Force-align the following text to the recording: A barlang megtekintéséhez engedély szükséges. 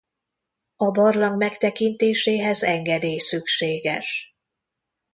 A 0.75 0.91
barlang 0.91 1.37
megtekintéséhez 1.37 2.63
engedély 2.63 3.17
szükséges. 3.17 4.35